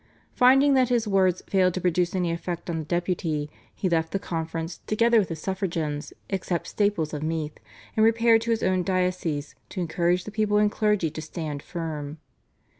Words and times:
Finding 0.33 0.73
that 0.73 0.89
his 0.89 1.07
words 1.07 1.43
failed 1.47 1.75
to 1.75 1.79
produce 1.81 2.15
any 2.15 2.31
effect 2.31 2.71
on 2.71 2.79
the 2.79 2.85
Deputy 2.85 3.51
he 3.75 3.87
left 3.87 4.11
the 4.13 4.17
conference, 4.17 4.79
together 4.87 5.19
with 5.19 5.29
his 5.29 5.39
suffragans, 5.39 6.11
except 6.27 6.65
Staples 6.65 7.13
of 7.13 7.21
Meath, 7.21 7.59
and 7.95 8.03
repaired 8.03 8.41
to 8.41 8.49
his 8.49 8.63
own 8.63 8.81
diocese 8.81 9.53
to 9.69 9.79
encourage 9.79 10.23
the 10.23 10.31
people 10.31 10.57
and 10.57 10.71
clergy 10.71 11.11
to 11.11 11.21
stand 11.21 11.61
firm. 11.61 12.17